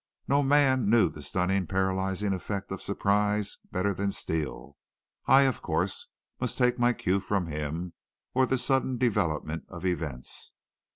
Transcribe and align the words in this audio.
No 0.27 0.41
man 0.41 0.89
knew 0.89 1.09
the 1.11 1.21
stunning 1.21 1.67
paralyzing 1.67 2.33
effect 2.33 2.71
of 2.71 2.81
surprise 2.81 3.59
better 3.71 3.93
than 3.93 4.11
Steele. 4.11 4.75
I, 5.27 5.43
of 5.43 5.61
course, 5.61 6.07
must 6.39 6.57
take 6.57 6.79
my 6.79 6.91
cue 6.91 7.19
from 7.19 7.45
him, 7.45 7.93
or 8.33 8.47
the 8.47 8.57
sudden 8.57 8.97
development 8.97 9.65
of 9.69 9.85
events. 9.85 10.53